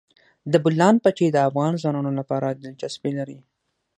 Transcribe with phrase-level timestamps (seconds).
[0.51, 3.39] د بولان پټي د افغان ځوانانو لپاره دلچسپي لري.